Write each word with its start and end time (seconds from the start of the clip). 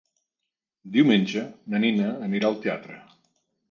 Diumenge 0.95 1.45
na 1.71 1.85
Nina 1.87 2.11
anirà 2.31 2.53
al 2.53 2.63
teatre. 2.67 3.03